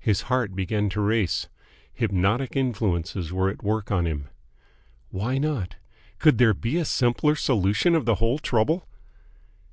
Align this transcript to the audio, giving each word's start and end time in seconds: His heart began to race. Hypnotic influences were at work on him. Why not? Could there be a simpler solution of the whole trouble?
His 0.00 0.22
heart 0.22 0.56
began 0.56 0.88
to 0.88 1.00
race. 1.00 1.46
Hypnotic 1.94 2.56
influences 2.56 3.32
were 3.32 3.48
at 3.48 3.62
work 3.62 3.92
on 3.92 4.06
him. 4.08 4.26
Why 5.10 5.38
not? 5.38 5.76
Could 6.18 6.38
there 6.38 6.52
be 6.52 6.78
a 6.78 6.84
simpler 6.84 7.36
solution 7.36 7.94
of 7.94 8.04
the 8.04 8.16
whole 8.16 8.40
trouble? 8.40 8.88